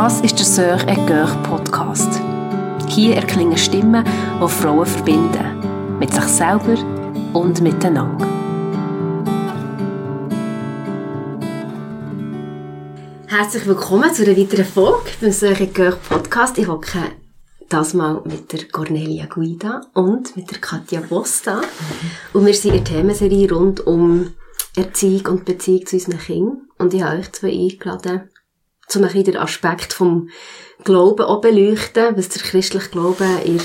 [0.00, 2.20] Das ist der Sœur et Coeur Podcast.
[2.86, 5.98] Hier erklingen Stimmen, die Frauen verbinden.
[5.98, 6.78] Mit sich selber
[7.32, 8.24] und miteinander.
[13.26, 16.56] Herzlich willkommen zu einer weiteren Folge beim Sœur et Coeur Podcast.
[16.58, 17.00] Ich hocke
[17.68, 21.60] das mal mit der Cornelia Guida und mit der Katja Bosta.
[22.34, 24.32] Und wir sind in der Themenserie rund um
[24.76, 26.68] Erziehung und Beziehung zu unseren Kindern.
[26.78, 28.30] Und ich habe euch zwei eingeladen,
[28.96, 30.30] um ein den Aspekt vom
[30.84, 33.60] Glauben auch beleuchten, was der christliche Glaube in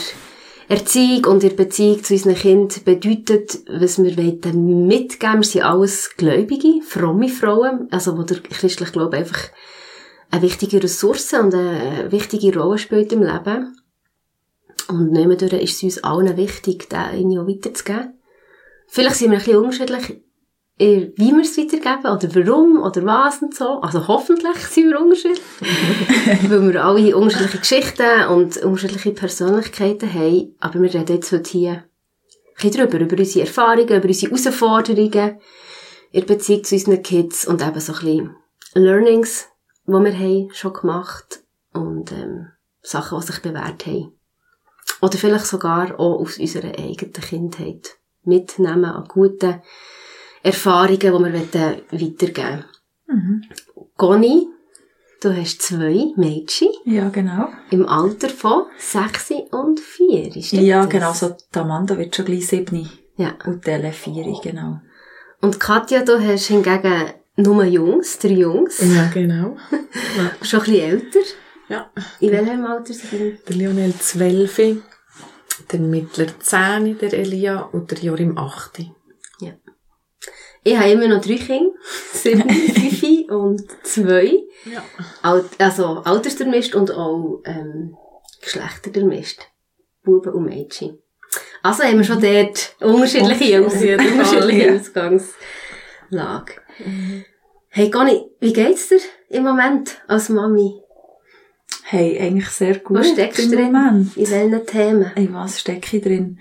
[0.67, 5.39] Erziehung und in Beziehung zu unseren Kindern bedeutet, was wir mitgeben wollen.
[5.39, 9.49] Wir sind alles Gläubige, fromme Frauen, also wo der christliche Glaube einfach
[10.31, 13.77] eine wichtige Ressource und eine wichtige Rolle spielt im Leben.
[14.87, 18.19] Und nebenbei ist es uns allen wichtig, den irgendwie weiterzugeben.
[18.87, 20.21] Vielleicht sind wir ein bisschen unterschiedlich
[20.77, 23.79] wie wir es weitergeben oder warum oder was und so.
[23.81, 25.41] Also hoffentlich sind wir unterschiedlich.
[26.49, 30.55] weil wir alle unterschiedliche Geschichten und unterschiedliche Persönlichkeiten haben.
[30.59, 31.83] Aber wir reden jetzt heute hier ein
[32.55, 35.39] bisschen darüber, über unsere Erfahrungen, über unsere Herausforderungen
[36.11, 38.35] in Beziehung zu unseren Kids und eben so ein bisschen
[38.75, 39.47] Learnings,
[39.85, 42.47] die wir haben schon gemacht und ähm,
[42.81, 44.11] Sachen, die sich bewährt haben.
[45.01, 49.61] Oder vielleicht sogar auch aus unserer eigenen Kindheit mitnehmen an guten
[50.43, 52.65] Erfahrungen, die wir weitergeben
[53.07, 53.43] mhm.
[53.95, 54.47] Conny,
[55.21, 56.69] du hast zwei Mädchen.
[56.85, 57.47] Ja, genau.
[57.69, 60.59] Im Alter von sechs und vier, ist das?
[60.59, 61.13] Ja, genau.
[61.13, 62.89] So, die Amanda wird schon gleich sieben.
[63.15, 63.35] Ja.
[63.45, 64.81] Und die vier, genau.
[65.41, 68.79] Und Katja, du hast hingegen nur Jungs, drei Jungs.
[68.79, 69.57] Ja, genau.
[70.17, 70.45] Ja.
[70.45, 71.19] schon ein bisschen älter.
[71.69, 71.91] Ja.
[72.19, 73.37] In welchem Alter sind die?
[73.47, 74.59] Der Lionel zwölf,
[75.71, 78.79] der Mittler zehn, der Elia und der Jorim acht.
[80.63, 81.71] Ich habe immer noch drei Kinder.
[82.13, 84.43] Sieben, fünf und zwei.
[84.65, 84.83] Ja.
[85.57, 87.97] Also altersdurchmischt und auch ähm,
[88.41, 89.41] geschlechterdurchmischt.
[90.03, 90.99] Buben und Mädchen.
[91.61, 96.53] Also haben wir schon dort unterschiedliche, Aus unterschiedliche Ausgangslage.
[96.79, 97.25] Mhm.
[97.69, 98.99] Hey Conny, wie geht's dir
[99.29, 100.83] im Moment als Mami?
[101.83, 102.99] Hey, eigentlich sehr gut.
[102.99, 103.71] Was steckst du drin?
[103.71, 104.15] Moment.
[104.17, 105.11] In welchen Themen?
[105.15, 106.39] In was stecke ich drin?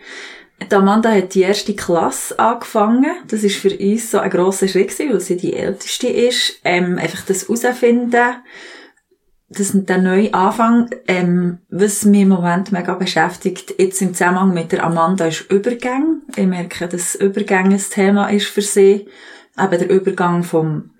[0.70, 3.12] Die Amanda hat die erste Klasse angefangen.
[3.28, 6.60] Das ist für uns so ein grosser Schritt weil sie die älteste ist.
[6.64, 8.36] Ähm, einfach das herausfinden,
[9.48, 14.72] das der neue Anfang, ähm, was mich im Moment mega beschäftigt, jetzt im Zusammenhang mit
[14.72, 16.22] der Amanda, ist Übergang.
[16.36, 19.06] Ich merke, dass Übergang ein Thema ist für sie.
[19.58, 20.90] Eben der Übergang vom,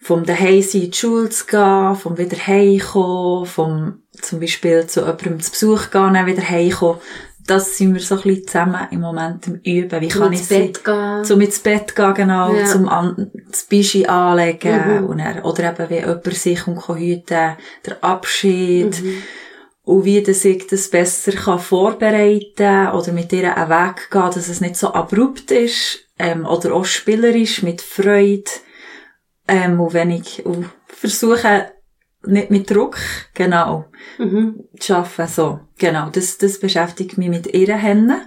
[0.00, 5.00] vom daheim sein in die Schule zu gehen, vom wieder heimkommen, vom zum Beispiel zu
[5.00, 7.00] jemandem zu Besuch gehen, dann wieder heimkommen
[7.46, 10.00] das sind wir so ein bisschen zusammen im Moment im Üben.
[10.00, 11.24] Wie kann ich Bett gehen.
[11.24, 12.54] Zum ins Bett gehen, genau.
[12.54, 12.64] Ja.
[12.64, 15.02] Zum an, das Bischi anlegen.
[15.02, 15.06] Mhm.
[15.06, 17.56] Und er, oder eben, wie jemand sich um hüten
[17.86, 19.02] der Abschied.
[19.02, 19.22] Mhm.
[19.84, 24.48] Und wie dass ich das besser kann vorbereiten oder mit ihr einen Weg gehen, dass
[24.48, 28.50] es nicht so abrupt ist, ähm, oder auch spielerisch, mit Freude.
[29.46, 31.70] Ähm, und wenn ich und versuche,
[32.24, 32.98] nicht mit Druck,
[33.34, 33.86] genau,
[34.18, 34.64] mhm.
[34.78, 35.60] zu arbeiten, so.
[35.78, 38.20] Genau, das, das beschäftigt mich mit ihren Händen.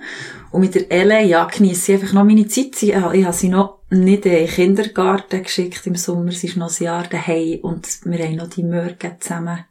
[0.52, 2.82] Und mit der Elle, ja, genieße ich einfach noch meine Zeit.
[2.82, 6.32] Ich, ich habe sie noch nicht in den Kindergarten geschickt im Sommer.
[6.32, 9.66] Sie ist noch ein Jahr daheim und wir haben noch die Morgen zusammen.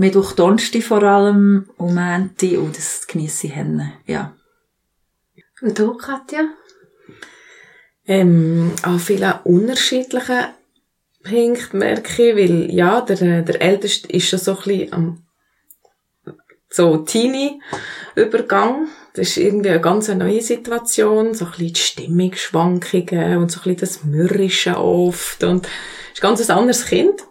[0.00, 4.34] Mittwoch, Donnerstag vor allem und Mänti und das genieße ich Hände, ja.
[5.60, 6.48] Und du, Katja?
[8.06, 10.46] Ähm, an vielen unterschiedlichen
[11.22, 15.22] Punkten merke ich, weil, ja, der, der Älteste ist schon so ein bisschen am
[16.70, 18.86] so Teenie-Übergang.
[19.14, 23.64] Das ist irgendwie eine ganz neue Situation, so ein bisschen die Stimmungsschwankungen und so ein
[23.64, 25.66] bisschen das Mürrische oft und
[26.12, 27.24] ist ganz ein anderes Kind.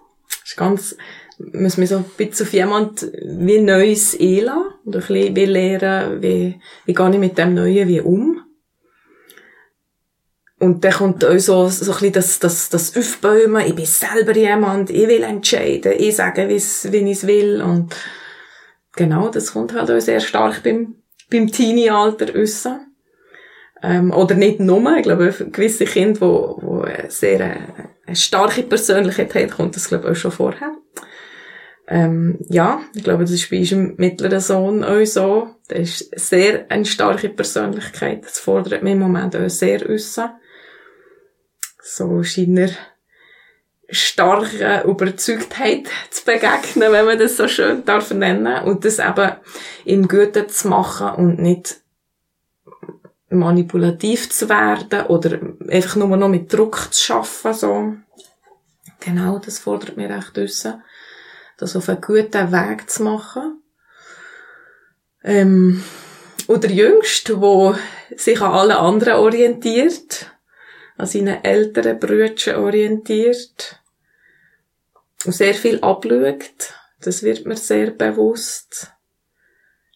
[0.44, 0.98] Ist ganz,
[1.38, 6.22] muss man so ein bisschen auf jemand wie Neues einlassen und ein bisschen wie lernen,
[6.22, 8.44] wie, wie gehe ich mit dem Neuen wie um.
[10.59, 14.36] Und dann kommt auch so, so ein bisschen das, das, das Aufbäumen, ich bin selber
[14.36, 16.63] jemand, ich will entscheiden, ich sage, wie ich
[17.12, 17.95] es will und
[19.00, 20.95] Genau, das kommt halt auch sehr stark beim,
[21.31, 22.68] beim Teenie-Alter raus.
[23.81, 27.60] Ähm, oder nicht nur, ich glaube, gewisse Kinder, die eine sehr äh,
[28.06, 30.72] eine starke Persönlichkeit haben, kommt das, glaube ich, auch schon vorher.
[31.88, 35.48] Ähm, ja, ich glaube, das ist bei unserem mittleren Sohn auch so.
[35.69, 38.25] Der ist sehr eine starke Persönlichkeit.
[38.25, 40.19] Das fordert mich im Moment auch sehr raus.
[41.91, 42.69] So scheint er
[43.89, 49.31] starke Überzeugtheit zu begegnen, wenn man das so schön darf nennen und das eben
[49.86, 51.81] im Guten zu machen und nicht
[53.30, 57.95] manipulativ zu werden oder einfach nur noch mit Druck zu schaffen, so.
[59.00, 60.68] Genau, das fordert mir echt raus.
[61.57, 63.63] das auf einen guten Weg zu machen.
[65.24, 65.83] Ähm,
[66.45, 67.80] und der Jüngste, der
[68.15, 70.27] sich an allen anderen orientiert,
[71.00, 73.80] an seinen älteren Brüdern orientiert
[75.25, 78.92] und sehr viel abschaut, das wird mir sehr bewusst.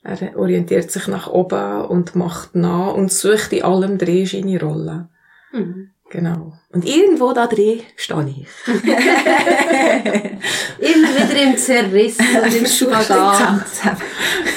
[0.01, 5.09] Er orientiert sich nach oben und macht nach und sucht in allem drin seine Rolle.
[5.51, 5.89] Mhm.
[6.09, 6.53] Genau.
[6.69, 8.47] Und irgendwo da drin stehe ich.
[10.77, 13.65] Immer wieder im Zerriss und im Spagat.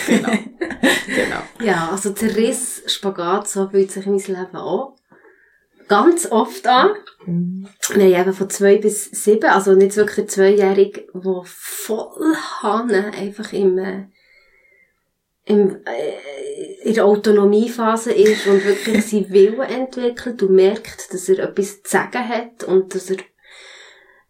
[0.07, 0.29] genau.
[1.07, 1.43] genau.
[1.61, 4.93] Ja, also Zerriss, Spagat, so fühlt sich mein Leben an.
[5.89, 6.91] Ganz oft an.
[7.25, 7.69] Mhm.
[7.95, 13.79] Nein, eben von zwei bis sieben, also nicht wirklich zweijährig, wo voll Hanne einfach im,
[13.79, 14.07] äh,
[15.45, 21.39] im, äh, in der Autonomiephase ist und wirklich seinen Willen entwickelt und merkt, dass er
[21.39, 23.19] etwas zu sagen hat und dass er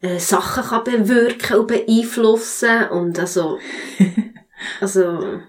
[0.02, 3.58] äh, Sachen kann bewirken und beeinflussen und also,
[4.80, 5.40] also,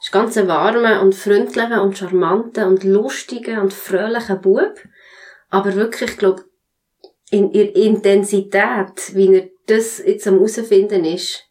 [0.00, 4.78] ist ganz ein warmer und freundlicher und charmanter und lustiger und fröhlicher Bub.
[5.50, 6.44] Aber wirklich, ich glaube,
[7.30, 11.44] in ihrer Intensität, wie er das jetzt am herausfinden ist,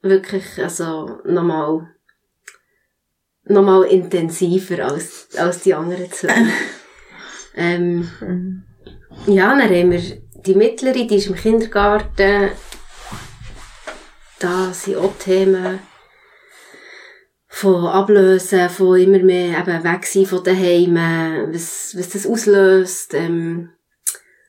[0.00, 1.88] wirklich, also, nochmal
[3.44, 6.34] nochmal intensiver als, als die anderen zwei.
[7.56, 8.64] ähm,
[9.26, 12.50] ja, dann haben wir die Mittlere, die ist im Kindergarten.
[14.38, 15.80] Da sind auch Themen
[17.54, 20.94] von Ablösen, von immer mehr eben weg sein von daheim,
[21.52, 23.68] was, was das auslöst, ähm,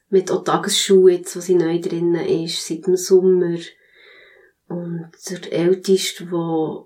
[0.10, 3.58] mit auch Tagesschule jetzt, wo sie neu drinnen ist, seit dem Sommer.
[4.70, 6.86] Und der Älteste, der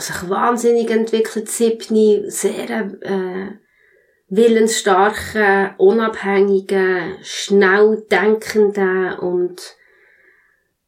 [0.00, 2.70] sich wahnsinnig entwickelt, Siebni, sehr
[3.02, 3.50] äh,
[4.28, 9.60] willensstarke, unabhängige, schnell denkende und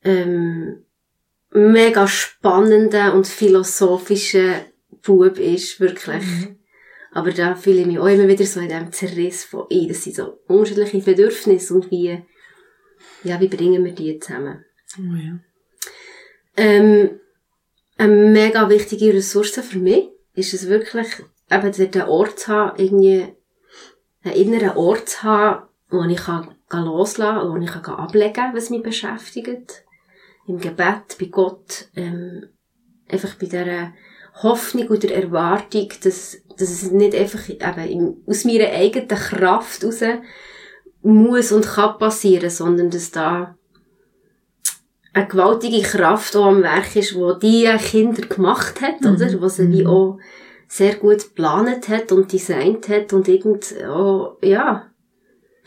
[0.03, 0.87] ähm,
[1.53, 4.65] mega spannende und philosophische
[5.03, 6.25] Bub ist, wirklich.
[6.25, 6.59] Mhm.
[7.13, 10.03] Aber da fühle ich mich auch immer wieder so in diesem Zerriss von, ey, das
[10.03, 12.23] sind so unterschiedliche Bedürfnisse und wie,
[13.23, 14.65] ja, wie bringen wir die zusammen?
[14.99, 15.39] Oh ja.
[16.57, 17.21] Ähm,
[17.99, 21.07] eine mega wichtige Ressource für mich ist es wirklich,
[21.51, 23.27] eben einen Ort zu haben, irgendwie
[24.25, 28.57] einen inneren Ort zu haben, wo ich kann loslassen kann, wo ich kann ablegen kann,
[28.57, 29.85] was mich beschäftigt.
[30.47, 32.49] Im Gebet, bei Gott, ähm,
[33.09, 33.93] einfach bei dieser
[34.43, 40.01] Hoffnung und der Erwartung, dass, dass es nicht einfach eben aus meiner eigenen Kraft raus
[41.03, 43.57] muss und kann passieren, sondern dass da
[45.13, 49.15] eine gewaltige Kraft auch am Werk ist, wo die Kinder gemacht hat, mhm.
[49.15, 49.41] oder?
[49.43, 49.89] Was sie wie mhm.
[49.89, 50.19] auch
[50.69, 54.91] sehr gut geplant hat und designt hat und irgend, oh, ja,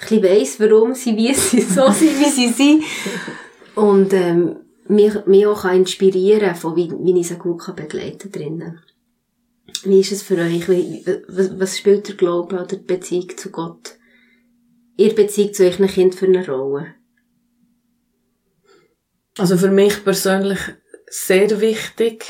[0.09, 2.83] ich weiss, warum sie wie sie so sind, wie sie sind.
[3.75, 8.31] Und, ähm, mich, mich auch kann inspirieren von wie, wie ich sie gut kann begleiten
[8.31, 8.81] drinnen.
[9.83, 10.69] Wie ist es für euch?
[10.69, 13.97] Wie, was, was spielt der Glaube oder die Beziehung zu Gott?
[14.97, 16.95] Ihr Beziehung zu euren Kind für eine Rolle?
[19.37, 20.59] Also für mich persönlich
[21.07, 22.25] sehr wichtig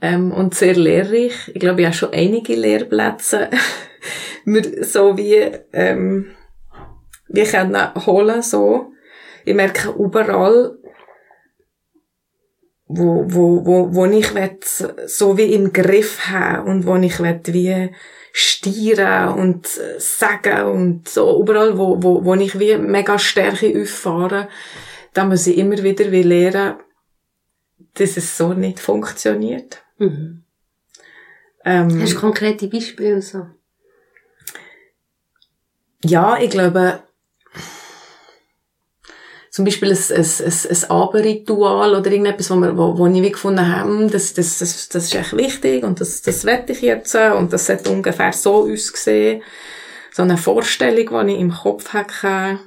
[0.00, 1.48] ähm, und sehr lehrreich.
[1.48, 3.50] Ich glaube, ich habe schon einige Lehrplätze
[4.44, 5.34] mir so wie
[5.72, 6.30] ähm,
[7.28, 8.92] wir können holen so.
[9.44, 10.78] Ich merke überall,
[12.88, 14.58] wo, wo, wo, wo ich will,
[15.06, 17.90] so wie im Griff haben und wo ich will, wie
[18.32, 19.68] stieren und
[19.98, 24.48] sagen und so überall, wo, wo, wo ich wie mega Stärke auffahre
[25.18, 26.76] da muss ich immer wieder wie lernen,
[27.94, 29.82] dass es so nicht funktioniert.
[29.98, 30.44] Mhm.
[31.64, 33.46] Ähm, Hast du konkrete Beispiele so?
[36.04, 37.02] Ja, ich glaube,
[39.58, 43.32] zum Beispiel ein, ein, ein, ein Abendritual oder irgendetwas, wo, wir, wo, wo ich wie
[43.32, 47.12] gefunden habe, das, das, das, das ist echt wichtig und das, das wette ich jetzt
[47.16, 49.42] und das sollte ungefähr so aussehen.
[50.12, 52.60] So eine Vorstellung, die ich im Kopf hatte.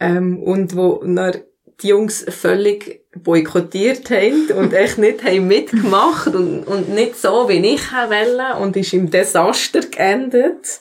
[0.00, 6.94] Ähm, und wo die Jungs völlig boykottiert haben und echt nicht haben mitgemacht und, und
[6.94, 10.80] nicht so, wie ich wollte und ist im Desaster geendet.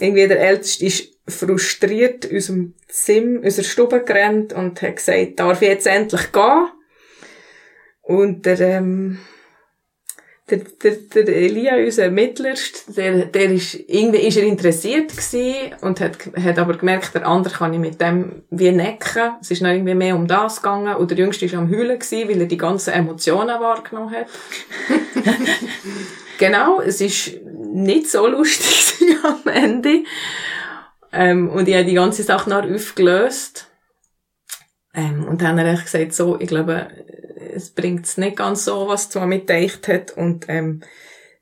[0.00, 5.38] Irgendwie der Älteste ist frustriert aus dem Zimmer, aus der Stube gerannt und hat gesagt,
[5.38, 6.68] darf ich jetzt endlich gehen?
[8.02, 9.18] Und der, ähm,
[10.50, 16.00] der, der, der Elia, unser Mittlerst, der, der ist, irgendwie ist er interessiert gewesen und
[16.00, 19.36] hat, hat aber gemerkt, der andere kann ich mit dem wie necken.
[19.40, 22.28] Es ist noch irgendwie mehr um das gegangen und der Jüngste ist am Heulen gewesen,
[22.28, 24.26] weil er die ganzen Emotionen wahrgenommen hat.
[26.38, 27.40] genau, es ist
[27.72, 30.02] nicht so lustig am Ende.
[31.12, 33.68] Ähm, und ich habe die ganze Sache noch aufgelöst.
[34.94, 36.88] Ähm, und dann haben er gesagt, so, ich glaube,
[37.54, 40.10] es bringt es nicht ganz so, was du mit gedacht hat.
[40.12, 40.82] Und ähm,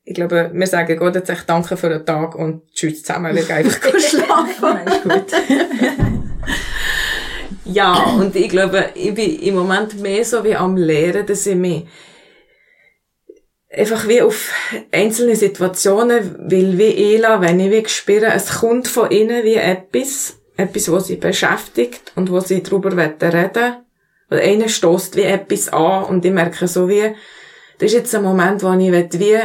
[0.04, 3.42] ich glaube, wir sagen Gott jetzt echt Danke für den Tag und tschüss zusammen, wir
[3.42, 4.78] gehen einfach schlafen.
[4.86, 5.32] ist gut.
[7.64, 11.56] ja, und ich glaube, ich bin im Moment mehr so wie am Lehren, dass ich
[11.56, 11.86] mich
[13.70, 14.52] einfach wie auf
[14.90, 20.38] einzelne Situationen will wie einlassen, wenn ich wie spüre, es kommt von innen wie etwas,
[20.56, 23.76] etwas, was sie beschäftigt und wo sie darüber reden wollen.
[24.30, 27.14] Oder einer stößt wie etwas an und ich merke so wie,
[27.78, 29.38] das ist jetzt ein Moment, wo ich wie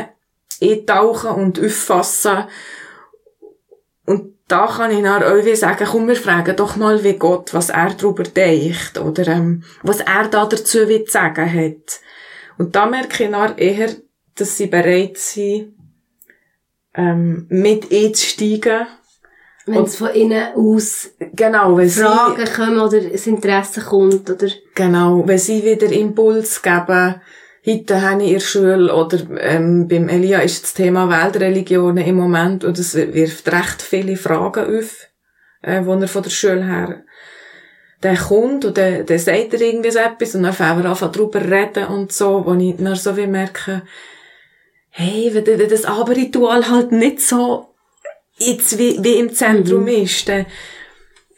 [0.61, 2.45] eintauchen und auffassen
[4.05, 7.53] und da kann ich dann auch wie sagen, komm, wir fragen doch mal wie Gott,
[7.53, 11.99] was er darüber denkt oder ähm, was er da dazu will sagen hat.
[12.57, 13.89] Und da merke ich dann eher,
[14.35, 15.73] dass sie bereit sind,
[16.93, 18.87] ähm, mit einzusteigen.
[19.65, 24.47] Wenn es von innen aus genau, wenn Fragen sie, kommen oder das Interesse kommt, oder?
[24.75, 27.15] Genau, wenn sie wieder Impuls geben,
[27.65, 32.15] heute habe ich in der Schule oder ähm, beim Elia ist das Thema Weltreligionen im
[32.15, 35.07] Moment und es wirft recht viele Fragen auf,
[35.63, 37.03] äh, wo er von der Schule her
[38.03, 41.11] der kommt und der, der sagt er irgendwie so etwas und dann fangen wir an,
[41.11, 43.81] darüber reden und so, wo ich dann so wie merke,
[44.97, 47.67] hey, wenn das Aberritual halt nicht so
[48.37, 49.87] jetzt wie, wie im Zentrum mhm.
[49.89, 50.45] ist, dann,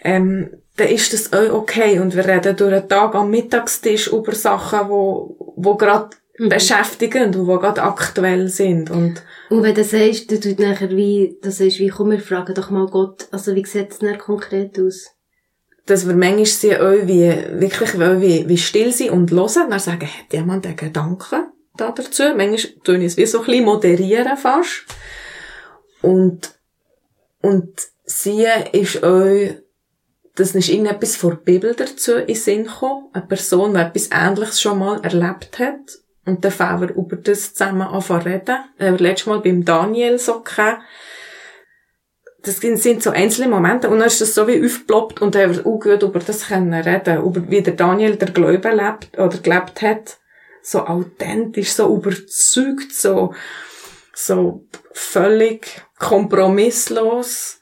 [0.02, 2.00] ähm, dann ist das auch okay.
[2.00, 6.50] Und wir reden durch den Tag am Mittagstisch über Sachen, wo, wo gerade mhm.
[6.50, 8.92] beschäftigen und wo gerade aktuell sind.
[8.92, 12.54] Und, und wenn du sagst, du tut nachher wie, das ist wie, komm, wir fragen
[12.54, 15.08] doch mal Gott, also wie sieht es denn konkret aus?
[15.88, 20.32] Dass wir manchmal auch wie, wirklich wie, wie still sind und hören, dann sagen, hat
[20.32, 22.24] jemand einen Gedanken da dazu?
[22.36, 24.86] Manchmal tun ich es wie so ein bisschen moderieren fast.
[26.02, 26.52] Und,
[27.42, 27.74] und
[28.06, 29.50] sie ist auch,
[30.36, 33.08] das ist irgendetwas vor der Bibel dazu in Sinn gekommen.
[33.14, 36.00] Eine Person, die etwas Ähnliches schon mal erlebt hat.
[36.26, 38.58] Und dann fangen wir über das zusammen anfangen reden.
[38.78, 40.82] Äh, letztes Mal beim Daniel so gehabt.
[42.44, 43.90] Das sind so einzelne Momente.
[43.90, 46.48] Und dann ist das so wie aufgeploppt und dann haben wir auch gut über das
[46.48, 47.24] können reden.
[47.24, 50.18] Über wie der Daniel der Glaube lebt, oder gelebt hat.
[50.68, 53.34] So authentisch, so überzeugt, so,
[54.14, 57.58] so völlig kompromisslos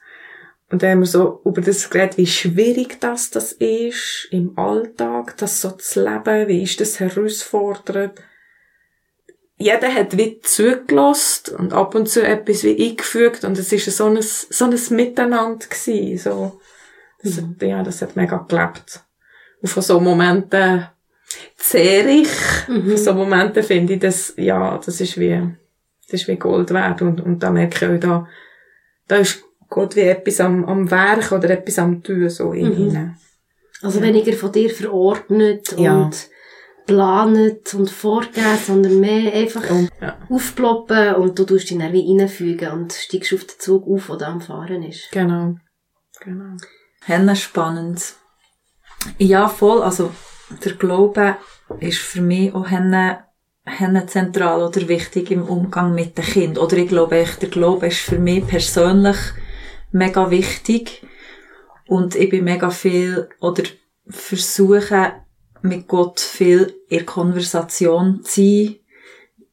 [0.68, 5.36] und dann haben wir so über das geredet, wie schwierig das, das ist im Alltag,
[5.36, 8.20] das so zu leben, wie ist das herausfordernd.
[9.58, 14.06] Jeder hat wie zugelassen und ab und zu etwas wie eingefügt und es ist so
[14.06, 16.60] ein, so ein Miteinander gewesen, so.
[17.22, 17.56] Das, mhm.
[17.60, 19.04] Ja, das hat mega gelebt.
[19.62, 20.88] Und von so Momenten
[21.56, 22.28] zehre ich,
[22.68, 22.96] mhm.
[22.96, 25.40] so Momenten finde ich das, ja, das ist wie,
[26.04, 28.28] das ist wie Gold wert und, und da merke ich auch da,
[29.08, 32.78] da ist Gott wie etwas am, am Werk oder etwas am Tun, so in mhm.
[32.78, 33.16] ihnen.
[33.82, 34.06] Also ja.
[34.06, 35.96] weniger von dir verordnet ja.
[35.96, 36.28] und
[36.86, 40.16] planet und vorgeben, sondern mehr einfach und, ja.
[40.30, 44.28] aufploppen und du tust dich dann wie reinfügen und steigst auf den Zug auf, der
[44.28, 45.10] am Fahren ist.
[45.10, 45.56] Genau.
[46.20, 46.56] Genau.
[47.04, 48.14] Henne spannend.
[49.18, 49.82] Ja, voll.
[49.82, 50.10] Also,
[50.64, 51.36] der Glaube
[51.80, 56.64] ist für mich auch Henne zentral oder wichtig im Umgang mit den Kindern.
[56.64, 59.16] Oder ich glaube echt, der Glaube ist für mich persönlich
[59.90, 61.02] mega wichtig.
[61.86, 63.62] Und ich bin mega viel, oder
[64.08, 65.12] versuche
[65.62, 68.76] mit Gott viel in Konversation zu sein,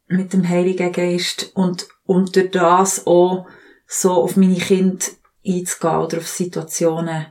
[0.07, 3.47] mit dem Heiligen Geist und unter das auch
[3.87, 5.05] so auf meine Kinder
[5.45, 7.27] einzugehen oder auf Situationen,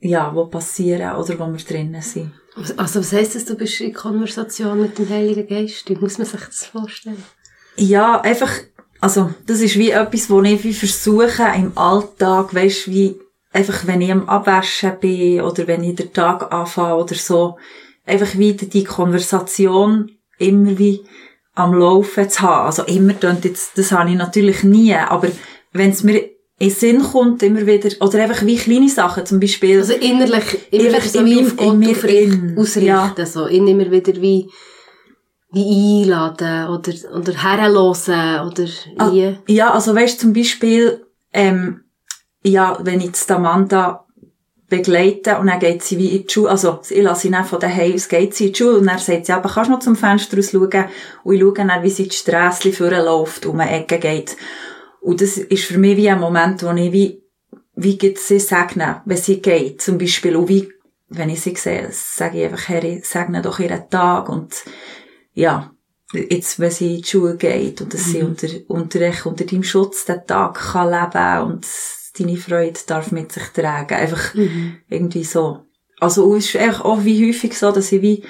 [0.00, 2.32] ja, wo passieren oder wo wir drinnen sind.
[2.76, 5.88] Also was heisst das, du bist in Konversation mit dem Heiligen Geist?
[5.88, 7.22] Wie muss man sich das vorstellen?
[7.76, 8.50] Ja, einfach
[9.00, 13.20] also, das ist wie etwas, wo ich wie versuche, im Alltag, weisst, wie,
[13.52, 17.58] einfach wenn ich am Abwaschen bin, oder wenn ich den Tag anfange, oder so,
[18.04, 21.04] einfach wieder die Konversation immer wie
[21.54, 22.66] am Laufen zu haben.
[22.66, 25.28] Also immer, jetzt, das habe ich natürlich nie, aber
[25.72, 29.78] wenn es mir in Sinn kommt, immer wieder, oder einfach wie kleine Sachen, zum Beispiel.
[29.78, 31.86] Also innerlich, wieder so wie auf Gott
[32.58, 33.26] ausrichten, ja.
[33.26, 34.50] so, immer wieder wie,
[35.52, 38.66] wie einladen oder, oder herlosen oder
[38.98, 39.38] ah, wie?
[39.46, 41.84] Ja, also weißt zum Beispiel, ähm,
[42.42, 44.04] ja, wenn ich jetzt Amanda
[44.68, 47.60] begleite und dann geht sie wie in die Schule, also ich lasse sie dann von
[47.60, 49.80] daheim aus, geht sie in die Schule und dann sagt sie, aber kannst du noch
[49.80, 50.84] zum Fenster raus schauen
[51.24, 54.36] und ich schaue dann, wie sie die Strässchen vorläuft, um eine Ecke geht.
[55.08, 57.22] Und das ist für mich wie ein Moment, wo ich wie,
[57.74, 60.68] wie geht sie segnen, wenn sie geht, zum Beispiel, und wie,
[61.08, 64.54] wenn ich sie sehe, sage ich einfach, Herr, segne doch ihren Tag und
[65.32, 65.72] ja,
[66.12, 68.10] jetzt, wenn sie in die Schule geht und dass mhm.
[68.10, 71.66] sie unter, unter, unter deinem Schutz den Tag kann leben und
[72.18, 73.94] deine Freude darf mit sich tragen.
[73.94, 74.78] Einfach mhm.
[74.88, 75.68] irgendwie so
[76.00, 78.24] also es ist echt auch wie häufig so, dass ich wie,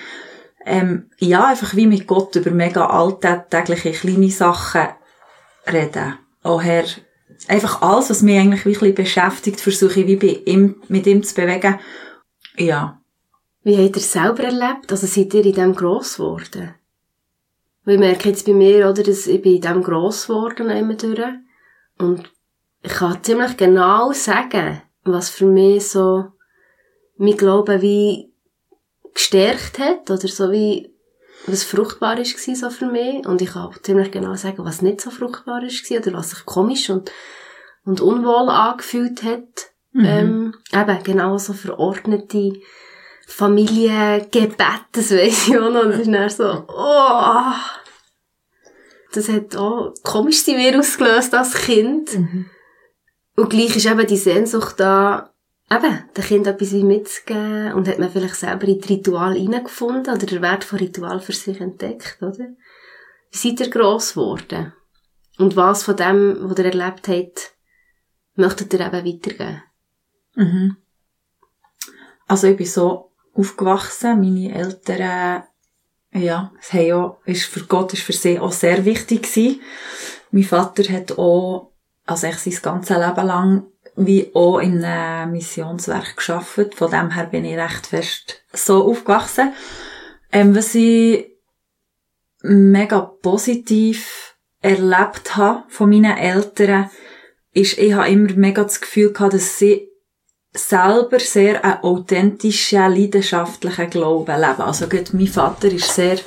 [0.64, 4.88] ähm, ja, einfach wie mit Gott über mega alltägliche kleine Sachen
[5.66, 6.18] reden.
[6.42, 6.84] Auch her,
[7.46, 11.34] einfach alles, was mich eigentlich wirklich beschäftigt, versuche ich wie bei ihm, mit ihm zu
[11.34, 11.78] bewegen.
[12.56, 13.00] Ja.
[13.62, 14.90] Wie habt ihr es selber erlebt?
[14.90, 16.74] Also seid ihr in dem gross geworden?
[17.84, 20.94] Weil ich merke jetzt bei mir, oder, dass ich bin in dem gross geworden, immer
[20.94, 21.20] durch.
[21.98, 22.30] Und
[22.82, 26.26] ich kann ziemlich genau sagen, was für mich so
[27.16, 28.32] mein Glauben wie
[29.14, 30.94] gestärkt hat, oder so wie
[31.50, 33.26] was fruchtbar ist so für mich.
[33.26, 36.44] Und ich kann auch ziemlich genau sagen, was nicht so fruchtbar ist oder was sich
[36.44, 37.10] komisch und,
[37.84, 39.70] und unwohl angefühlt hat.
[39.92, 40.04] Mhm.
[40.04, 42.60] Ähm, eben, genau so verordnete
[43.26, 44.56] Familiengebet,
[44.92, 45.84] das weiss ich auch noch.
[45.84, 47.52] Das ist dann so, oh,
[49.12, 52.18] das hat auch komisch in mir ausgelöst als Kind.
[52.18, 52.46] Mhm.
[53.36, 55.32] Und gleich ist eben die Sehnsucht da,
[55.70, 60.14] eben, dem Kind etwas wie mitzugeben und hat man vielleicht selber in das Ritual hineingefunden
[60.14, 62.48] oder den Wert von Ritual für sich entdeckt, oder?
[63.30, 64.72] Wie seid ihr gross geworden?
[65.38, 67.54] Und was von dem, was ihr erlebt habt,
[68.34, 69.62] möchtet ihr eben weitergeben?
[70.34, 70.76] Mhm.
[72.26, 75.44] Also ich bin so aufgewachsen, meine Eltern,
[76.12, 79.60] ja, es haben ja, ist für Gott ist für sie auch sehr wichtig gewesen.
[80.30, 81.72] Mein Vater hat auch,
[82.06, 83.66] also ich sein ganzes Leben lang
[83.98, 86.74] wie auch in einem Missionswerk geschafft.
[86.74, 89.52] Von dem her bin ich recht fest so aufgewachsen.
[90.32, 91.26] Ähm, was ich
[92.42, 96.90] mega positiv erlebt habe von meinen Eltern,
[97.52, 99.88] ist, ich habe immer mega das Gefühl gehabt, dass sie
[100.52, 104.62] selber sehr einen authentischen, leidenschaftlichen Glauben leben.
[104.62, 106.18] Also gut, mein Vater ist sehr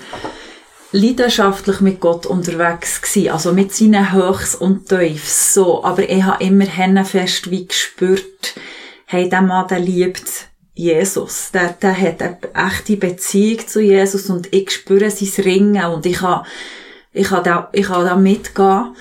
[0.91, 5.83] leidenschaftlich mit Gott unterwegs gewesen, also mit seinen Höchst und Tiefs, so.
[5.83, 8.55] Aber ich habe immer fest wie gespürt,
[9.05, 11.51] hey, der Mann, der liebt Jesus.
[11.51, 16.21] Der, der hat eine echte Beziehung zu Jesus und ich spüre sein Ringen und ich
[16.21, 16.47] habe,
[17.13, 18.95] ich habe da, ich habe da mitgehen.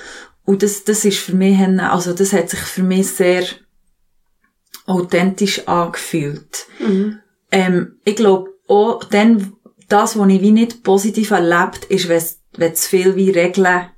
[0.45, 3.45] Und das, das ist für mich, also das hat sich für mich sehr
[4.87, 6.67] authentisch angefühlt.
[6.81, 7.21] Mhm.
[7.53, 9.53] Ähm, ich glaube auch dann,
[9.91, 13.91] das, was ich wie nicht positiv erlebt, ist, wenn zu viel wie Regeln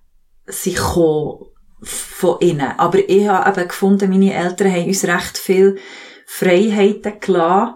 [0.47, 1.47] sich kommen
[1.83, 2.73] von innen.
[2.79, 5.79] Aber ich habe eben gefunden, meine Eltern haben uns recht viel
[6.27, 7.75] Freiheiten gelassen,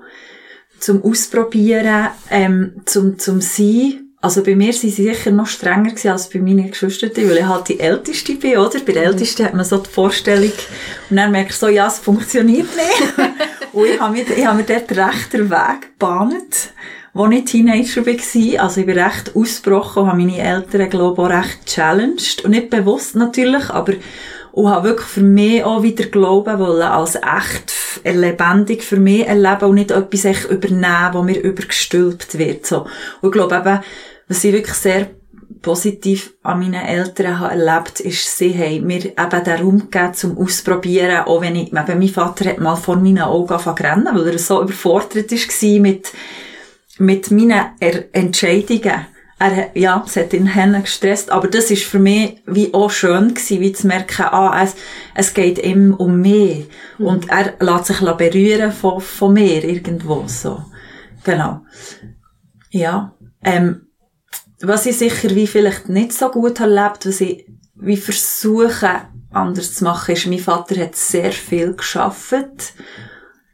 [0.78, 4.02] zum Ausprobieren, ähm, zum, zum Sein.
[4.20, 7.44] Also bei mir sind sie sicher noch strenger gewesen als bei meinen Geschwistern, weil ich
[7.44, 8.78] halt die Älteste bin, oder?
[8.80, 9.08] Bei der mhm.
[9.12, 10.52] Ältesten hat man so die Vorstellung,
[11.10, 13.18] und dann merkst du so, ja, es funktioniert nicht.
[13.72, 16.72] und ich habe mir, ich habe mir dort recht den Weg gebahnt
[17.16, 21.28] als ich Teenager war, also ich bin recht ausgebrochen und habe meine Eltern, glaube ich,
[21.28, 22.44] auch recht challenged.
[22.44, 23.94] Und nicht bewusst natürlich, aber
[24.52, 27.74] und habe wirklich für mich auch wieder glauben wollen, als echt
[28.04, 32.64] lebendig für mich erleben und nicht etwas echt übernehmen, wo mir übergestülpt wird.
[32.64, 32.86] So.
[33.20, 33.80] Und ich glaube eben,
[34.28, 35.10] was ich wirklich sehr
[35.60, 40.38] positiv an meinen Eltern habe erlebt, ist, sie haben mir eben den Raum gegeben zum
[40.38, 44.38] Ausprobieren, auch wenn ich, eben mein Vater hat mal vor meinen Augen angefangen weil er
[44.38, 46.12] so überfordert war mit,
[46.98, 49.06] mit meinen er Entscheidungen.
[49.38, 53.34] Er, ja, es hat ihn Hennen gestresst, aber das ist für mich wie auch schön
[53.34, 54.74] gewesen, wie zu merken, ah, es,
[55.14, 56.66] es geht ihm um mich.
[56.98, 57.06] Mhm.
[57.06, 60.64] Und er lässt sich berühren von, von mir irgendwo, so.
[61.22, 61.60] Genau.
[62.70, 63.88] Ja, ähm,
[64.60, 69.84] was ich sicher wie vielleicht nicht so gut erlebt, was ich wie versuche anders zu
[69.84, 72.74] machen, ist, mein Vater hat sehr viel geschafft.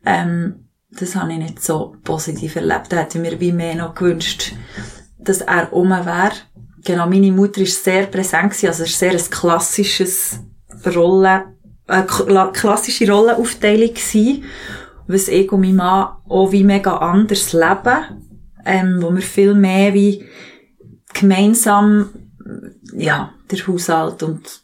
[0.04, 2.86] Ähm, das habe ich nicht so positiv erlebt.
[2.92, 4.52] Da hätte ich mir wie mehr noch gewünscht,
[5.18, 6.32] dass er um wäre.
[6.84, 10.40] Genau, meine Mutter ist sehr präsent also es ist sehr ein klassisches
[10.94, 11.44] Rolle,
[11.86, 12.02] äh,
[12.52, 14.44] klassische Rollenaufteilung gewesen,
[15.06, 19.94] was ich und mein Mann auch wie mega anders leben, ähm, wo wir viel mehr
[19.94, 20.24] wie
[21.14, 22.08] gemeinsam,
[22.94, 24.62] ja, der Haushalt und,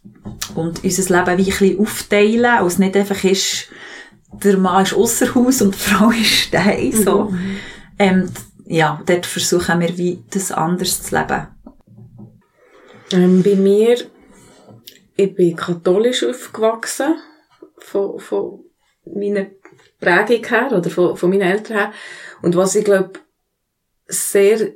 [0.57, 3.69] und unser Leben wie ein bisschen aufteilen, es nicht einfach ist,
[4.33, 7.25] der Mann ist ausser Haus und die Frau ist daheim, so.
[7.25, 7.59] Mhm.
[7.99, 8.31] Ähm,
[8.67, 11.49] ja, dort versuchen wir, wie das anders zu leben.
[13.13, 13.97] Ähm, bei mir,
[15.17, 17.17] ich bin katholisch aufgewachsen,
[17.79, 18.65] von, von
[19.07, 19.47] meiner
[19.99, 21.93] Prägung her, oder von, von meinen Eltern her.
[22.43, 23.13] Und was ich glaube,
[24.07, 24.73] sehr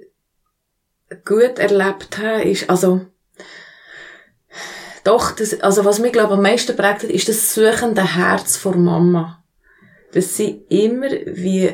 [1.25, 3.03] gut erlebt habe, ist, also,
[5.05, 9.42] doch, das, also was mich glaube am meisten prägt, ist das suchende Herz vor Mama
[10.13, 11.71] dass sie immer wie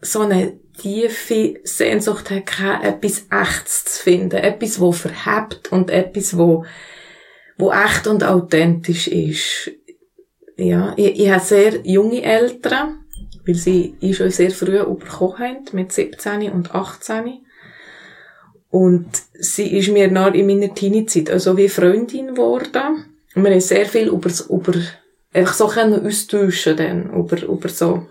[0.00, 6.64] so eine tiefe Sehnsucht hat, etwas Echtes zu finden, etwas, wo verhebt und etwas, wo,
[7.58, 9.70] wo echt und authentisch ist.
[10.56, 13.04] Ja, ich, ich habe sehr junge Eltern,
[13.46, 17.40] weil sie ihn schon sehr früh überkommen haben, mit 17 und 18.
[18.70, 23.04] Und sie ist mir nach in meiner Teenie-Zeit also wie Freundin geworden.
[23.34, 24.78] Und wir haben sehr viel über, über
[25.32, 28.06] einfach so können austauschen dann, über, über so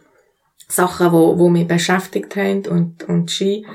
[0.68, 3.66] Sachen, wo, wo mich beschäftigt haben und, und Ski.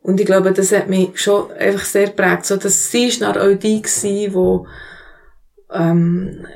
[0.00, 3.34] Und ich glaube, das hat mich schon einfach sehr prägt, so dass sie ist auch
[3.56, 4.66] die gewesen, wo,
[5.72, 6.46] ähm,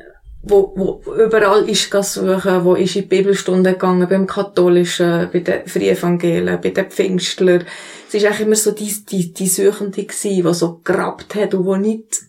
[0.43, 5.67] wo, wo überall ist suchen, wo ist in die Bibelstunde gegangen, beim Katholischen, bei den
[5.67, 7.65] Freievangelien, bei den Pfingstlern.
[8.09, 11.85] Sie ist eigentlich immer so die, die, die Suchende gewesen, die so gegrabt hat und
[11.85, 12.23] die nicht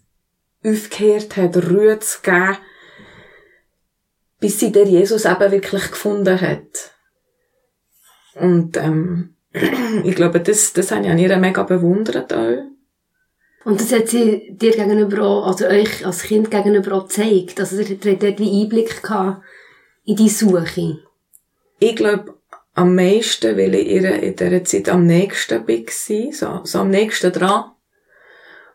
[0.66, 2.58] aufgehört hat, Ruhe zu geben,
[4.44, 6.92] bis sie den Jesus eben wirklich gefunden hat.
[8.36, 9.36] Und, ähm,
[10.04, 12.66] ich glaube, das, das habe ich an ihr mega bewundert auch.
[13.64, 17.58] Und das hat sie dir gegenüber auch, also euch als Kind gegenüber auch gezeigt.
[17.58, 19.46] Also, ihr hattet dort wie Einblick gehabt
[20.04, 21.00] in die Suche.
[21.80, 22.38] Ich glaube,
[22.74, 27.32] am meisten, weil ich ihr in dieser Zeit am nächsten war, so, so am nächsten
[27.32, 27.72] dran.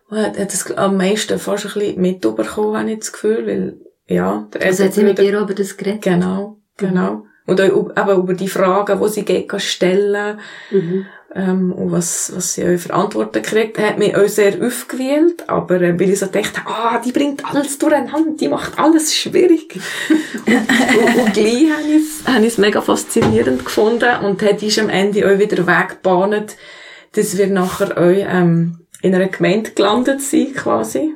[0.09, 3.88] Und hat, hat es am meisten fast ein bisschen mitbekommen, habe ich das Gefühl, weil,
[4.09, 6.03] ja, der Also hat sie mit dir über das geredet?
[6.03, 7.13] Genau, genau.
[7.13, 7.23] Mhm.
[7.47, 10.39] Und auch eben über die Fragen, die sie geht stellen.
[10.71, 15.49] Mhm ähm, und was, was sie auch für Antworten gekriegt hat, mich auch sehr aufgewählt,
[15.49, 19.79] aber äh, weil ich so dachte, ah, die bringt alles durcheinander, die macht alles schwierig.
[20.47, 24.79] und, und, und gleich habe ich es hab ich's mega faszinierend gefunden und hat ist
[24.79, 26.57] am Ende auch wieder Weg gebahnt,
[27.13, 31.15] dass wir nachher auch ähm, in einer Gemeinde gelandet sind, quasi.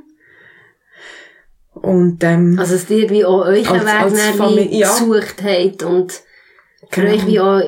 [1.82, 4.92] Und, ähm, also, dass ihr wie auch euch einen Weg Familie, ja.
[4.92, 6.20] gesucht habt und
[6.90, 7.10] genau.
[7.10, 7.60] euch wie auch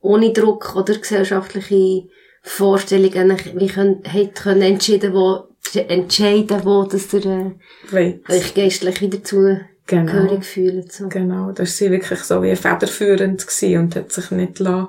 [0.00, 2.08] ohne Druck oder gesellschaftliche
[2.42, 7.56] Vorstellungen wie könnt, können entschieden, wo, entscheiden, wo, dass ihr
[7.92, 10.12] äh, euch geistlich wieder zu genau.
[10.12, 10.92] gehörig fühlt.
[10.92, 11.08] So.
[11.08, 14.88] Genau, da war sie wirklich so wie federführend gewesen und hat sich nicht lassen.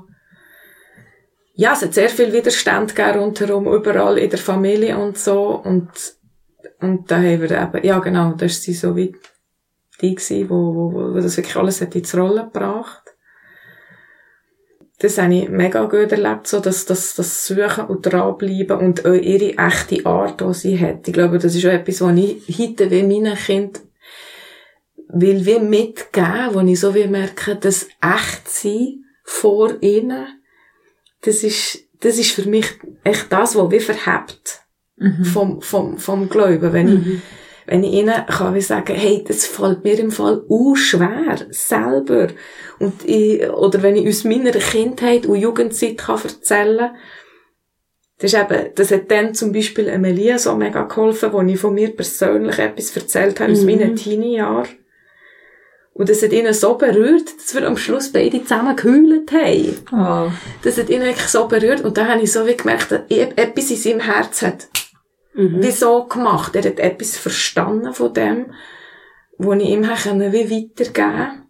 [1.55, 5.89] Ja, es hat sehr viel Widerstand gegeben rundherum, überall in der Familie und so und
[6.79, 9.15] und da haben wir eben, ja genau, da ist sie so wie
[10.01, 13.07] die gewesen, wo, wo, wo das wirklich alles hat ins Rollen gebracht
[14.99, 19.13] das habe ich mega gut erlebt, so dass das, das Suchen und dranbleiben und auch
[19.13, 21.07] ihre echte Art, die sie hat.
[21.07, 23.81] Ich glaube, das ist auch etwas, was ich heute wie meinen Kind
[25.09, 30.27] will wie mitgeben, wo ich so wie merke, das echt sein vor ihnen,
[31.21, 32.67] das ist, das ist für mich
[33.03, 34.61] echt das, was wie verhebt
[34.97, 35.25] mhm.
[35.25, 36.73] vom, vom, vom Glauben.
[36.73, 37.11] Wenn mhm.
[37.15, 37.21] ich,
[37.65, 42.29] wenn ich ihnen kann wie sagen, hey, das fällt mir im Fall auch schwer, selber.
[42.79, 46.91] Und ich, oder wenn ich aus meiner Kindheit und Jugendzeit kann erzählen
[48.19, 51.75] das, ist eben, das hat dann zum Beispiel Emilia so mega geholfen, wo ich von
[51.75, 53.65] mir persönlich etwas erzählt habe, aus mhm.
[53.67, 54.69] meinen Teenie-Jahren.
[55.93, 59.77] Und das hat ihnen so berührt, dass wir am Schluss beide zusammen geheult haben.
[59.91, 60.31] Oh.
[60.63, 61.81] Das hat ihnen wirklich so berührt.
[61.81, 64.67] Und da habe ich so wie gemerkt, dass etwas in seinem Herz hat
[65.37, 65.63] mhm.
[65.63, 66.55] wie so gemacht.
[66.55, 68.53] Er hat etwas verstanden von dem,
[69.37, 71.47] wo ich ihm wie weitergeben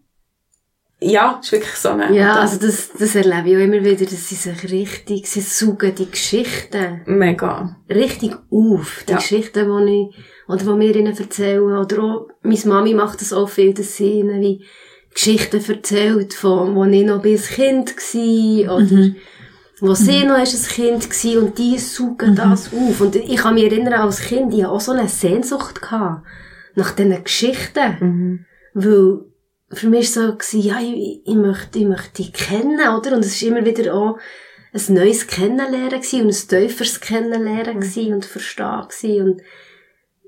[0.99, 2.11] ja, ist wirklich so eine...
[2.15, 5.93] Ja, also das, das erlebe ich auch immer wieder, dass sie sich richtig, sie suchen
[5.93, 7.01] die Geschichten.
[7.05, 7.77] Mega.
[7.87, 9.03] Richtig auf.
[9.07, 9.17] Die ja.
[9.17, 11.61] Geschichten, die ich, oder die wir ihnen erzählen.
[11.61, 14.65] Oder auch, meine Mami macht das auch viel, dass sie ihnen wie
[15.13, 19.15] Geschichten erzählt, von, wo ich noch bis Kind war, oder, mhm.
[19.79, 20.29] Wo sie mhm.
[20.29, 22.35] noch als ein Kind war, und die suchen mhm.
[22.35, 23.01] das auf.
[23.01, 26.25] Und ich kann mich erinnern, als Kind, ich hatte auch so eine Sehnsucht gehabt,
[26.75, 27.97] nach diesen Geschichten.
[27.99, 28.45] Mhm.
[28.73, 29.19] Weil,
[29.69, 33.15] für mich so gewesen, ja, ich, ich möchte, ich möchte die kennen, oder?
[33.15, 34.17] Und es war immer wieder auch
[34.73, 37.81] ein neues Kennenlernen und ein tieferes Kennenlernen mhm.
[37.81, 39.23] gewesen und Verstehen.
[39.23, 39.41] Und,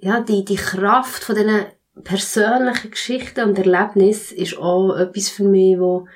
[0.01, 1.65] ja, die, die Kraft von diesen
[2.03, 6.07] persönlichen Geschichten und Erlebnissen ist auch etwas für mich, wo,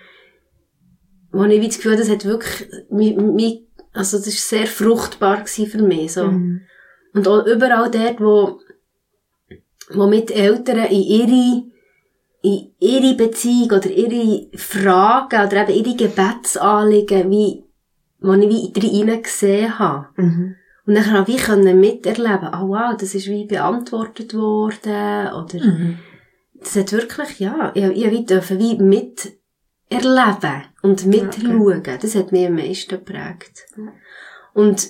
[1.34, 5.82] wo ich das Gefühl das hat wirklich, mich, mich, also das ist sehr fruchtbar für
[5.82, 6.26] mich, so.
[6.26, 6.62] Mhm.
[7.14, 8.60] Und auch überall dort, wo,
[9.90, 11.64] wo mit Eltern in ihre
[12.44, 17.64] in ihre Beziehung oder ihre Fragen oder eben ihre Gebetsanliegen, wie,
[18.20, 20.08] wo ich wie drin gesehen habe.
[20.18, 20.56] Mhm.
[20.86, 26.00] Und dann habe ich können miterleben, oh wow, das ist wie beantwortet worden, oder, mhm.
[26.60, 28.60] das hat wirklich, ja, ich, ich wie dürfen
[29.94, 31.80] wie miterleben und mitschauen.
[31.80, 31.98] Okay.
[32.02, 33.66] Das hat mich am meisten geprägt.
[34.54, 34.90] Und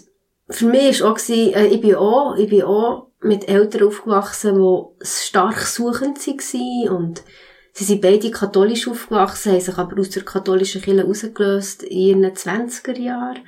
[0.50, 5.06] für mich ist auch äh, ich bin auch, ich bin auch mit Eltern aufgewachsen, die
[5.06, 7.24] stark suchend waren und
[7.72, 12.26] sie sind beide katholisch aufgewachsen, haben sich aber aus der katholischen Kirche rausgelöst in ihren
[12.26, 13.40] 20er Jahren.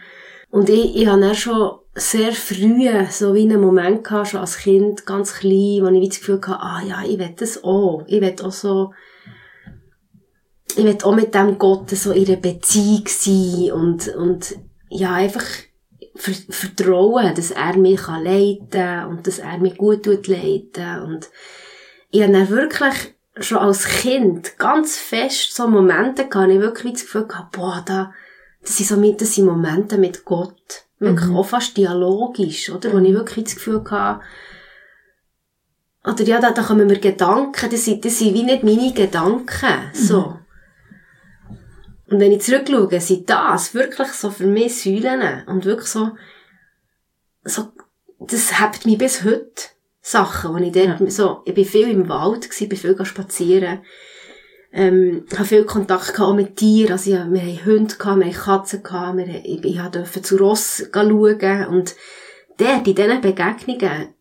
[0.49, 5.05] Und ich, ich habe schon sehr früh so wie einen Moment gehabt, schon als Kind,
[5.05, 8.03] ganz klein, wo ich das Gefühl hatte, ah ja, ich will das auch.
[8.07, 8.93] Ich will auch so,
[10.77, 14.55] ich will auch mit dem Gott so in einer Beziehung sein und, und,
[14.89, 15.45] ja, einfach
[16.15, 21.29] vertrauen, dass er mich kann leiten und dass er mich gut tut leiten und
[22.09, 27.01] ich habe dann wirklich schon als Kind ganz fest so Momente gehabt, ich wirklich das
[27.01, 28.13] Gefühl gehabt, boah, da,
[28.61, 30.85] das sind so mit, das sind Momente mit Gott.
[30.99, 31.35] Wirklich mhm.
[31.35, 32.93] auch fast dialogisch, oder?
[32.93, 34.21] Wo ich wirklich das Gefühl hatte,
[36.05, 39.91] oder ja, da, da kommen mir Gedanken, das sind, das sind wie nicht meine Gedanken,
[39.93, 40.21] so.
[40.21, 40.44] Mhm.
[42.09, 46.11] Und wenn ich zurückschaue, sind das wirklich so für mich Säulen und wirklich so,
[47.43, 47.69] so,
[48.19, 49.75] das hebt mich bis heute.
[50.07, 51.09] Sachen, wo ich dort ja.
[51.09, 53.79] so, ich bin viel im Wald gewesen, bin viel spazieren,
[54.71, 58.33] ähm, habe viel Kontakt gehabt mit Tieren, also ja, wir haben Hunde gehabt, wir haben
[58.33, 61.95] Katzen gehabt, wir, ich, ich durfte zu Ross schauen und
[62.57, 64.13] dort, in diesen Begegnungen,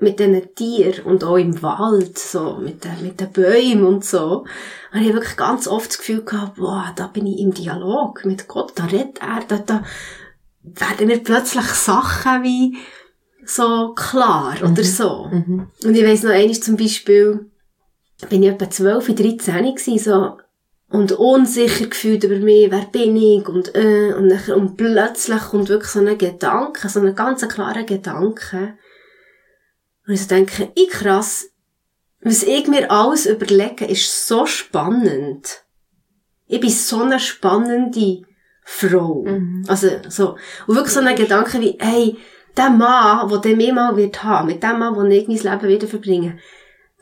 [0.00, 4.46] mit diesen Tieren und auch im Wald, so, mit den, mit den Bäumen und so,
[4.92, 8.48] habe ich wirklich ganz oft das Gefühl gehabt, boah, da bin ich im Dialog mit
[8.48, 9.84] Gott, da redet er, da, da
[10.62, 12.78] werden mir plötzlich Sachen wie
[13.44, 14.72] so klar mhm.
[14.72, 15.28] oder so.
[15.30, 15.66] Mhm.
[15.84, 17.50] Und ich weiss noch einmal zum Beispiel,
[18.28, 20.38] bin ich etwa 12, 13 gewesen, so,
[20.90, 25.68] und unsicher gefühlt über mich, wer bin ich, und, äh, und, dann, und plötzlich kommt
[25.68, 28.74] wirklich so ein Gedanke, so ein ganz klarer Gedanke,
[30.10, 31.50] und ich so denke, ich krass,
[32.20, 35.62] was ich mir alles überlege, ist so spannend.
[36.48, 38.22] Ich bin so eine spannende
[38.64, 39.22] Frau.
[39.24, 39.64] Mhm.
[39.68, 40.36] Also, so.
[40.66, 42.16] Und wirklich so ein Gedanke wie, hey,
[42.56, 45.68] der Mann, der den mir mal wird haben, mit dem Mann, den ich mein Leben
[45.68, 46.40] wieder verbringen,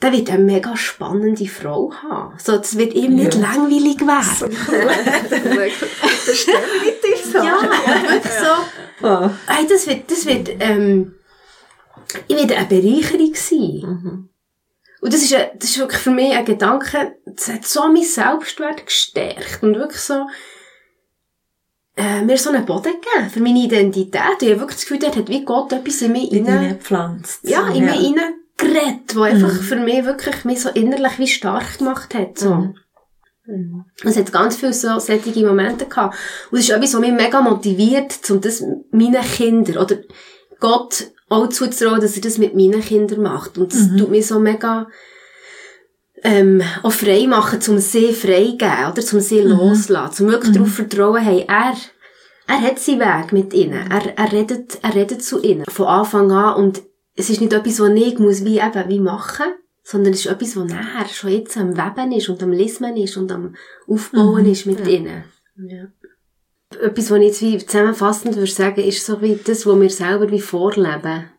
[0.03, 2.35] der wird eine mega spannende Frau haben.
[2.37, 3.41] So, das wird ihm nicht ja.
[3.41, 4.55] langweilig werden.
[6.27, 7.39] das stimmt nicht so.
[7.39, 8.33] Ja, wirklich
[9.01, 9.31] so.
[9.47, 11.15] Hey, das wird, das wird, ähm,
[12.27, 13.83] ich werde eine Bereicherung sein.
[13.83, 14.29] Mhm.
[15.01, 18.03] Und das ist, ein, das ist wirklich für mich ein Gedanke, das hat so mein
[18.03, 20.27] Selbstwert gestärkt und wirklich so,
[21.97, 24.23] äh, mir so einen Boden gegeben für meine Identität.
[24.33, 27.45] Und ich habe wirklich das Gefühl, dort hat wie Gott etwas in mich reingepflanzt.
[27.45, 27.93] Ja, in ja.
[27.93, 28.15] mich
[28.61, 29.61] reingeredet, was einfach mhm.
[29.61, 32.39] für mich wirklich mich so innerlich wie stark gemacht hat.
[32.39, 32.55] So.
[32.55, 32.75] Mhm.
[33.47, 33.85] Mhm.
[34.05, 36.17] Es hat ganz viele so solche Momente gehabt.
[36.51, 39.97] Und es ist etwas, was mich mega motiviert, um das meinen Kindern oder
[40.61, 43.59] Gott auch zuzutrauen, dass er das mit meinen Kindern macht.
[43.59, 43.99] Und das mhm.
[43.99, 44.89] tut mich so mega
[46.23, 49.03] ähm, auch frei machen, zum sie freigeben, oder?
[49.03, 49.51] Zum sie mhm.
[49.51, 50.55] loslassen, zum wirklich mhm.
[50.55, 51.75] darauf vertrauen, hey, er,
[52.47, 53.91] er hat seinen Weg mit ihnen.
[53.91, 55.65] Er, er redet, er redet zu ihnen.
[55.67, 56.57] Von Anfang an.
[56.57, 56.83] Und
[57.15, 59.47] es ist nicht etwas, was ich muss wie eben, wie machen,
[59.83, 63.17] sondern es ist etwas, was nachher schon jetzt am Weben ist und am Lesen ist
[63.17, 63.55] und am
[63.87, 64.53] Aufbauen mhm.
[64.53, 64.87] ist mit ja.
[64.87, 65.25] ihnen.
[65.57, 65.87] Ja.
[66.81, 70.31] Etwas, was ich jetzt wie zusammenfassend würde sagen, ist so wie das, was wir selber
[70.31, 71.31] wie vorleben.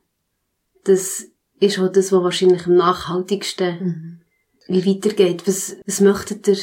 [0.84, 1.25] Das
[1.60, 4.21] ist auch das, was wahrscheinlich am nachhaltigsten
[4.67, 4.73] mhm.
[4.73, 5.47] wie weitergeht.
[5.47, 6.58] Was, was möchtet ihr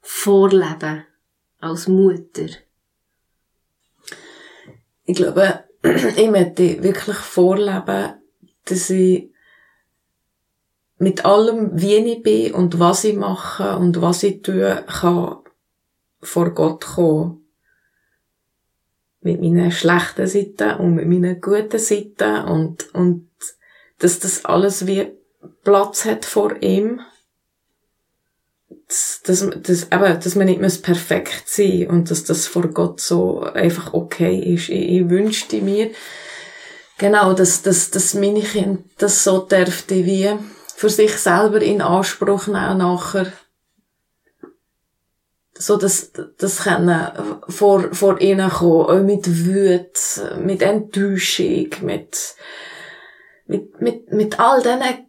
[0.00, 1.04] vorleben
[1.60, 2.46] als Mutter?
[5.04, 8.14] Ich glaube, ich möchte wirklich vorleben,
[8.64, 9.30] dass ich
[10.98, 15.38] mit allem, wie ich bin und was ich mache und was ich tue, kann
[16.22, 17.43] vor Gott kommen
[19.24, 23.30] mit meinen schlechten Seiten und mit meinen guten Seiten und, und
[23.98, 25.12] dass das alles wie
[25.64, 27.00] Platz hat vor ihm.
[28.86, 33.00] Dass, dass, dass, eben, dass man nicht muss perfekt sein und dass das vor Gott
[33.00, 34.68] so einfach okay ist.
[34.68, 35.90] Ich, ich wünschte mir,
[36.98, 40.32] genau, dass, dass, dass meine Kinder das so dürfte wie
[40.76, 43.32] für sich selber in Anspruch nehmen nachher
[45.56, 47.10] so dass das können
[47.48, 52.34] vor vor ihnen kommen, mit Wut, mit Enttäuschung, mit
[53.46, 55.06] mit mit mit all diesen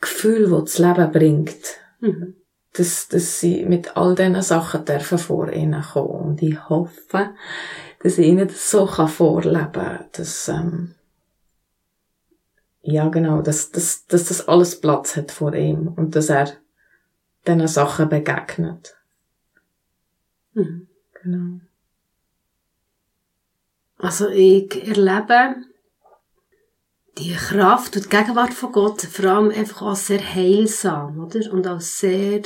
[0.00, 1.64] Gefühlen, die das Leben bringt.
[2.00, 2.34] Mhm.
[2.74, 6.08] Dass, dass sie mit all diesen Sachen dürfen vor ihnen kommen.
[6.08, 7.30] Und ich hoffe,
[8.02, 10.94] dass ich ihnen das so kann vorleben kann, dass, ähm,
[12.82, 16.48] ja, genau, dass, dass, dass das alles Platz hat vor ihm und dass er
[17.46, 18.95] diesen Sachen begegnet.
[20.56, 20.88] Mhm.
[21.22, 21.60] Genau.
[23.98, 25.56] Also ich erlebe
[27.18, 31.52] die Kraft und die Gegenwart von Gott vor allem einfach als sehr heilsam, oder?
[31.52, 32.40] Und als sehr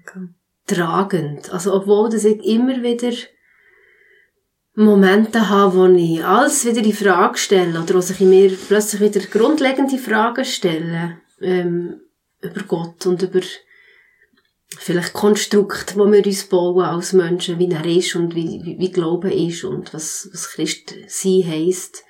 [0.00, 0.28] okay.
[0.66, 1.50] tragend.
[1.52, 3.12] Also obwohl dass ich immer wieder
[4.74, 9.00] Momente habe, wo ich alles wieder in Frage stelle oder wo sich in mir plötzlich
[9.00, 12.00] wieder grundlegende Fragen stellen ähm,
[12.40, 13.40] über Gott und über
[14.76, 18.92] vielleicht Konstrukt, wo wir uns bauen als Menschen, wie er ist und wie, wie, wie
[18.92, 22.04] Glauben ist und was, was Christ sein heisst.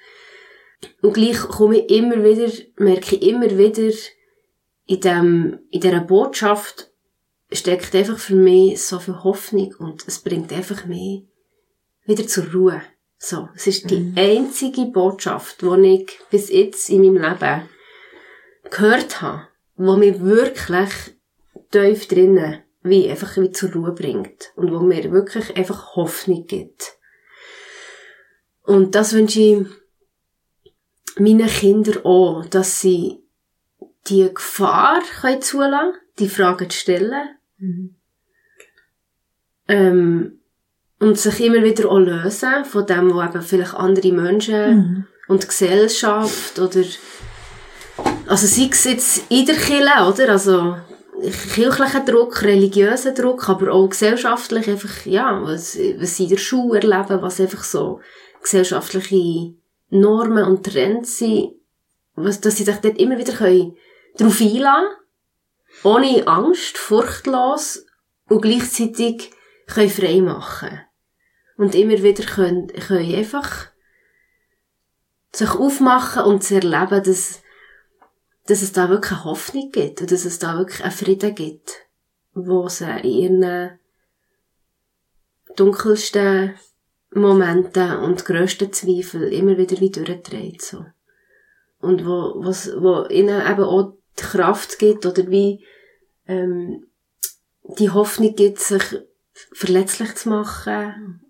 [1.02, 3.92] Und gleich komme ich immer wieder, merke ich immer wieder
[4.86, 6.90] in dem, in dieser Botschaft
[7.52, 11.24] steckt einfach für mich so viel Hoffnung und es bringt einfach mich
[12.04, 12.82] wieder zur Ruhe.
[13.18, 14.14] So, es ist die mhm.
[14.16, 17.68] einzige Botschaft, die ich bis jetzt in meinem Leben
[18.70, 21.17] gehört habe, die mich wirklich
[21.70, 26.96] tief drinnen wie einfach wie zur Ruhe bringt und wo mir wirklich einfach Hoffnung gibt.
[28.62, 29.66] Und das wünsche ich
[31.18, 33.22] meinen Kindern auch, dass sie
[34.06, 37.28] die Gefahr können zulassen, die Fragen zu stellen.
[37.58, 37.94] Mhm.
[39.68, 40.40] Ähm,
[41.00, 45.06] und sich immer wieder auch lösen von dem, wo eben vielleicht andere Menschen mhm.
[45.28, 46.82] und Gesellschaft oder
[48.26, 50.30] also sei es jetzt in der Kirche, oder?
[50.30, 50.76] Also
[51.20, 56.80] kirchlichen Druck, religiösen Druck, aber auch gesellschaftlich einfach, ja, was, was sie in der Schule
[56.80, 58.00] erleben, was einfach so
[58.42, 59.54] gesellschaftliche
[59.90, 61.54] Normen und Trends sind,
[62.14, 63.76] was, dass sie sich dort immer wieder können
[64.16, 64.88] darauf einlassen
[65.84, 67.86] ohne Angst, furchtlos
[68.28, 69.30] und gleichzeitig
[69.66, 70.80] können frei machen.
[71.56, 73.68] Und immer wieder können, können einfach
[75.32, 77.42] sich aufmachen und zu erleben, dass,
[78.48, 81.86] dass es da wirklich eine Hoffnung gibt und dass es da wirklich einen Frieden gibt,
[82.32, 83.78] wo sie in ihren
[85.54, 86.54] dunkelsten
[87.10, 90.84] Momenten und grössten Zweifel immer wieder wie durchdreht, so.
[91.80, 95.64] Und wo, was, wo ihnen eben auch die Kraft gibt oder wie,
[96.26, 96.86] ähm,
[97.62, 98.82] die Hoffnung gibt, sich
[99.52, 101.22] verletzlich zu machen,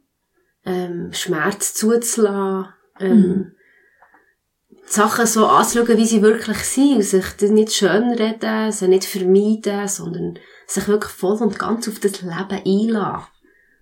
[0.64, 3.52] ähm, Schmerz zuzulassen, ähm, mhm.
[4.88, 9.86] Sachen so anzuschauen, wie sie wirklich sind, und sich das nicht schönreden, sie nicht vermeiden,
[9.86, 13.28] sondern sich wirklich voll und ganz auf das Leben einlassen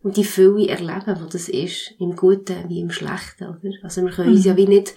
[0.03, 3.73] und die Fülle erleben, wo das ist, im Guten wie im Schlechten, oder?
[3.83, 4.37] Also wir können mhm.
[4.37, 4.95] uns ja wie nicht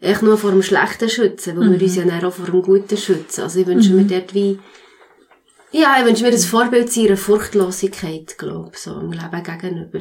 [0.00, 1.72] echt nur vor dem Schlechten schützen, weil mhm.
[1.74, 3.42] wir uns ja dann auch vor dem Guten schützen.
[3.42, 3.96] Also ich wünsche mhm.
[3.96, 4.58] mir dort wie,
[5.72, 10.00] ja, ich wünsche mir das Vorbild zu ihrer Furchtlosigkeit, glaube ich, so im Leben gegenüber.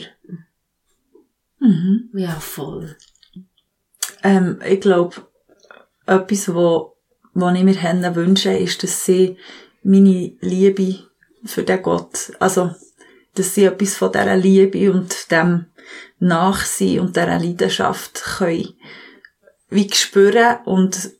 [1.59, 2.09] Mhm.
[2.13, 2.95] Ja, voll.
[4.23, 5.15] Ähm, ich glaube,
[6.09, 6.95] etwas, wo,
[7.33, 9.37] wo ich mir wünsche, ist, dass sie
[9.83, 10.99] meine Liebe
[11.45, 12.71] für den Gott, also
[13.35, 15.65] dass sie etwas von dieser Liebe und dem
[16.19, 18.73] Nachsehen und dieser Leidenschaft können
[19.69, 21.11] wie spüren und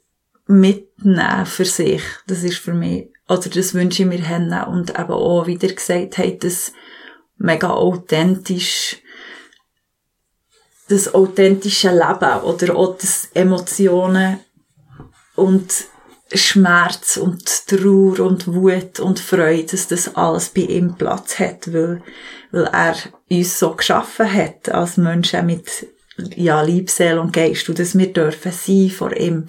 [0.47, 2.02] mitnehmen für sich.
[2.28, 6.17] Das ist für mich, oder das wünsche ich mir hin und eben auch wieder gesagt
[6.17, 6.73] hat, das
[7.38, 8.97] mega authentisch,
[10.89, 14.39] das authentische Leben oder auch das Emotionen
[15.39, 15.86] und
[16.34, 22.04] Schmerz und Trauer und Wut und Freude, dass das alles bei ihm Platz hat, weil,
[22.52, 22.95] weil er
[23.30, 25.88] uns so geschaffen hat, als Menschen mit,
[26.36, 29.47] ja, Lieb, Seele und Geist, und dass wir dürfen sein vor ihm,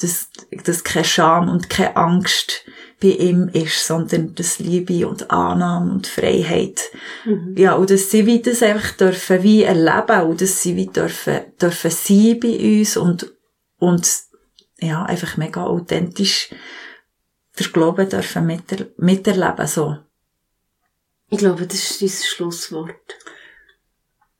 [0.00, 0.28] dass,
[0.64, 2.64] dass keine Scham und keine Angst
[3.00, 6.80] bei ihm ist, sondern dass Liebe und Annahme und Freiheit,
[7.24, 7.54] mhm.
[7.56, 11.40] ja, und dass sie wie das einfach dürfen wie erleben, und dass sie wie dürfen,
[11.60, 13.32] dürfen sein bei uns und,
[13.78, 14.06] und
[14.80, 16.50] ja, einfach mega authentisch
[17.58, 19.96] den Glauben dürfen miter miterleben, so.
[21.30, 23.16] Ich glaube, das ist dein Schlusswort.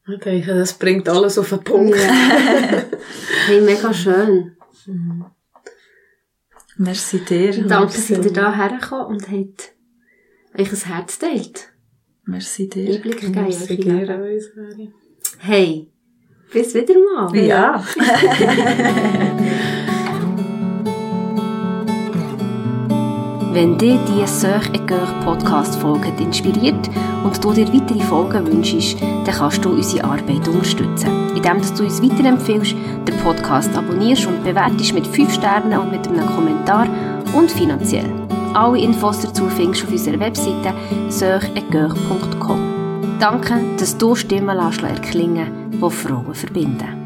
[0.07, 1.97] Ich denke, das bringt alles auf den Punkt.
[1.97, 2.13] Ja.
[3.47, 4.57] hey, mega schön.
[4.87, 5.25] Mhm.
[6.77, 7.67] Merci dir.
[7.67, 9.73] Danke, dass ihr da hergekommen und habt
[10.59, 11.73] euch ein Herz teilt.
[12.25, 12.97] Merci dir.
[12.97, 14.93] Einblick gegeben.
[15.39, 15.91] Hey,
[16.53, 17.37] bis wieder mal.
[17.37, 17.85] Ja.
[23.55, 26.91] Wenn dich diese Seuch et Coeur Podcast Folge inspiriert
[27.23, 32.03] und du dir weitere Folgen wünschst, dann kannst du unsere Arbeit unterstützen, indem du uns
[32.03, 32.75] weiterempfiehlst,
[33.07, 36.89] den Podcast abonnierst und bewertest mit 5 Sternen und mit einem Kommentar
[37.33, 38.11] und finanziell.
[38.55, 40.75] Alle Infos dazu findest du auf unserer Webseite
[41.11, 42.59] seuchecoeur.com.
[43.21, 47.04] Danke, dass du Stimmen erklingen die Frauen verbinden.